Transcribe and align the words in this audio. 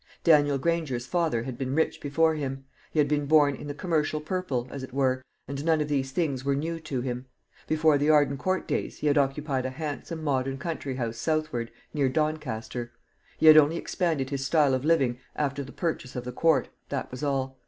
Daniel 0.23 0.57
Granger's 0.57 1.05
father 1.05 1.43
had 1.43 1.59
been 1.59 1.75
rich 1.75 2.01
before 2.01 2.33
him; 2.33 2.65
he 2.91 2.97
had 2.97 3.07
been 3.07 3.27
born 3.27 3.53
in 3.53 3.67
the 3.67 3.73
commercial 3.75 4.19
purple, 4.19 4.67
as 4.71 4.81
it 4.81 4.93
were, 4.95 5.21
and 5.47 5.63
none 5.63 5.79
of 5.79 5.89
these 5.89 6.09
things 6.11 6.43
were 6.43 6.55
new 6.55 6.79
to 6.79 7.01
him. 7.01 7.27
Before 7.67 7.99
the 7.99 8.09
Arden 8.09 8.35
Court 8.35 8.67
days 8.67 8.97
he 8.97 9.05
had 9.05 9.19
occupied 9.19 9.63
a 9.63 9.69
handsome 9.69 10.23
modern 10.23 10.57
country 10.57 10.95
house 10.95 11.17
southward, 11.17 11.69
near 11.93 12.09
Doncaster. 12.09 12.93
He 13.37 13.45
had 13.45 13.57
only 13.57 13.77
expanded 13.77 14.31
his 14.31 14.43
style 14.43 14.73
of 14.73 14.83
living 14.83 15.19
after 15.35 15.63
the 15.63 15.71
purchase 15.71 16.15
of 16.15 16.23
the 16.23 16.31
Court, 16.31 16.69
that 16.89 17.11
was 17.11 17.21
all. 17.23 17.59